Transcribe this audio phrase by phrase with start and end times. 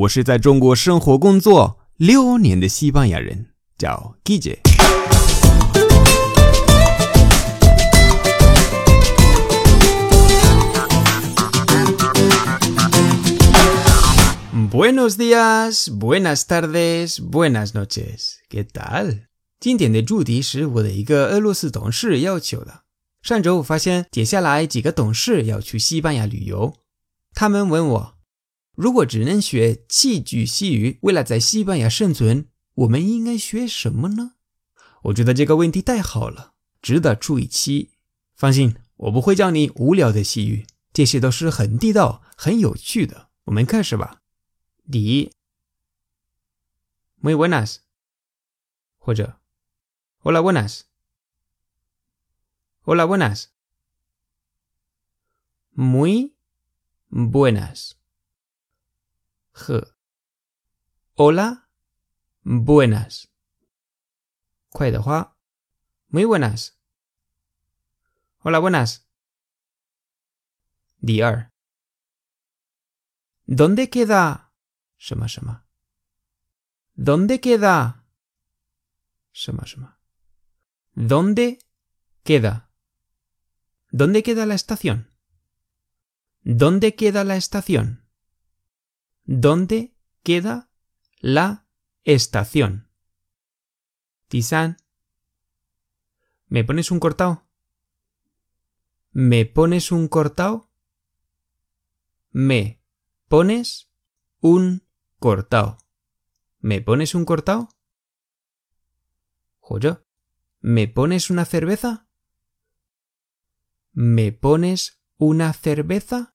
[0.00, 4.56] 我是在中国生活工作六年的西班牙人，叫 Gigi。
[14.70, 18.36] Buenos días, buenas tardes, buenas noches.
[18.48, 19.24] ¿Qué tal？
[19.58, 22.84] 今天的主题是我的一个俄罗斯同事要求的。
[23.20, 26.72] 上周我发现接下来几个同事要去西班牙旅游，
[27.34, 28.19] 他们问我。
[28.80, 34.36] 如果只能学七句西语，为了在西班牙生存，我们应该学什么呢？
[35.02, 37.90] 我觉得这个问题太好了，值得出一期。
[38.34, 43.28] 放心，我不会教你无聊的西语，这些都是很地道、很有趣的。
[43.44, 44.22] 我们开始吧。
[44.90, 45.30] 第一
[47.20, 47.80] ，Muy buenas，
[48.96, 49.38] 或者
[50.22, 53.06] Hola buenas，Hola
[55.76, 56.32] buenas，Muy
[57.10, 57.99] buenas。
[61.14, 61.68] Hola,
[62.42, 63.30] buenas.
[66.08, 66.80] muy buenas.
[68.38, 69.08] Hola, buenas.
[70.98, 71.52] Diar.
[73.44, 74.52] ¿Dónde queda?
[74.96, 75.66] Shema, shema.
[76.94, 78.06] ¿Dónde queda?
[79.32, 80.00] Shema, shema.
[80.94, 81.58] ¿Dónde
[82.22, 82.70] queda?
[83.90, 85.10] ¿Dónde queda la estación?
[86.42, 88.09] ¿Dónde queda la estación?
[89.24, 90.70] ¿Dónde queda
[91.18, 91.66] la
[92.04, 92.90] estación?
[94.28, 94.76] Tisan.
[96.46, 97.46] ¿Me pones un cortado?
[99.12, 100.70] ¿Me pones un cortado?
[102.30, 102.82] ¿Me
[103.28, 103.90] pones
[104.40, 104.86] un
[105.18, 105.78] cortado?
[106.60, 107.68] ¿Me pones un cortado?
[109.58, 110.06] Joyo.
[110.60, 112.08] ¿Me pones una cerveza?
[113.92, 116.29] ¿Me pones una cerveza?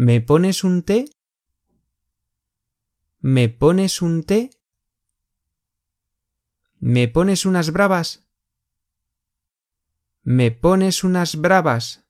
[0.00, 1.10] ¿Me pones un té?
[3.18, 4.50] ¿Me pones un té?
[6.78, 8.24] ¿Me pones unas bravas?
[10.22, 12.06] ¿Me pones unas bravas?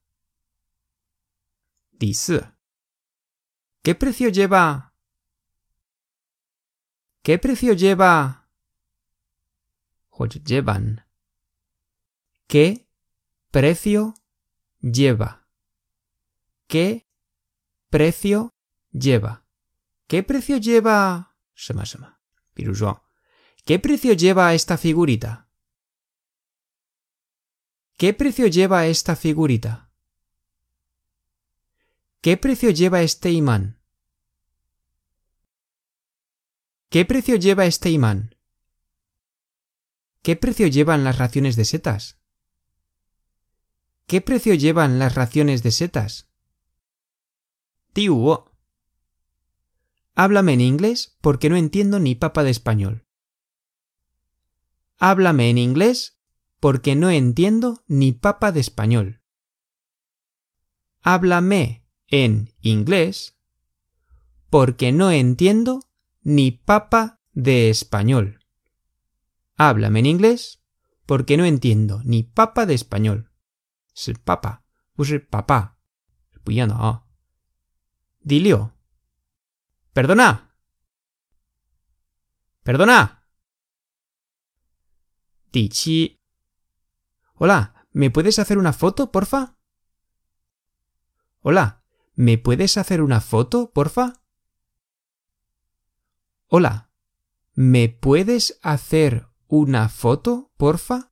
[1.92, 2.52] Dice.
[3.82, 4.94] ¿Qué precio lleva?
[7.22, 8.50] ¿Qué precio lleva?
[10.44, 11.06] llevan.
[12.46, 12.86] ¿Qué
[13.50, 14.12] precio
[14.82, 15.48] lleva?
[16.66, 17.07] ¿Qué
[17.88, 18.54] precio
[18.92, 19.46] lleva?
[20.06, 21.36] ¿Qué precio lleva?
[23.64, 25.48] ¿Qué precio lleva esta figurita?
[27.96, 29.90] ¿Qué precio lleva esta figurita?
[32.20, 33.80] ¿Qué precio lleva este imán?
[36.90, 38.36] ¿Qué precio lleva este imán?
[40.22, 42.18] ¿Qué precio llevan las raciones de setas?
[44.06, 46.27] ¿Qué precio llevan las raciones de setas?
[50.14, 53.06] Háblame en inglés porque no entiendo ni papa de español.
[54.98, 56.20] Háblame en inglés
[56.60, 59.22] porque no entiendo ni papa de español.
[61.00, 63.38] Háblame en inglés
[64.50, 65.88] porque no entiendo
[66.22, 68.44] ni papa de español.
[69.56, 70.62] Háblame en inglés
[71.06, 73.32] porque no entiendo ni papa de español.
[73.94, 74.64] Es papa,
[75.30, 75.78] papá.
[78.27, 78.73] Dilio.
[79.93, 80.55] Perdona.
[82.63, 83.27] Perdona.
[85.51, 86.19] Dichi.
[87.35, 89.57] Hola, ¿me puedes hacer una foto, porfa?
[91.41, 91.83] Hola,
[92.15, 94.21] ¿me puedes hacer una foto, porfa?
[96.47, 96.89] Hola,
[97.53, 101.11] ¿me puedes hacer una foto, porfa?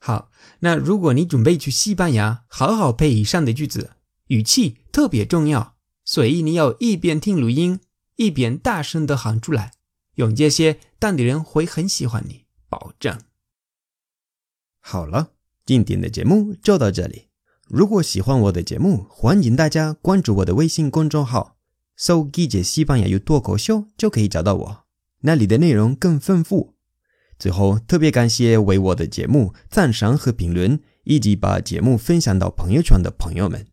[0.00, 0.30] 好，
[0.60, 3.96] 那如果你准备去西班牙，好好背以上的句子。
[4.33, 7.79] 语气特别重要，所以你要一边听录音，
[8.15, 9.73] 一边大声的喊出来。
[10.15, 13.19] 用这些，当地人会很喜欢你，保证。
[14.79, 15.33] 好了，
[15.67, 17.27] 今天的节目就到这里。
[17.67, 21.57] 如果喜欢我的节目，欢迎大家关注我的微信公众号，
[21.95, 24.85] 搜“季节西班牙语脱口秀”就可以找到我，
[25.21, 26.73] 那里的内容更丰富。
[27.37, 33.72] 最后，特别感谢为我的节目赞赏和评论，以及把节目分享到朋友圈的朋友们。